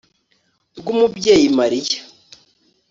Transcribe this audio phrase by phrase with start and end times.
[0.77, 1.99] rwumubyeyi mariya